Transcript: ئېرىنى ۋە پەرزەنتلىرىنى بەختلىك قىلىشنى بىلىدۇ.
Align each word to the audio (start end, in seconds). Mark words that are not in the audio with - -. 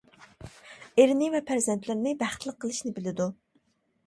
ئېرىنى 1.01 1.27
ۋە 1.33 1.41
پەرزەنتلىرىنى 1.51 2.15
بەختلىك 2.23 2.59
قىلىشنى 2.65 2.95
بىلىدۇ. 2.97 3.31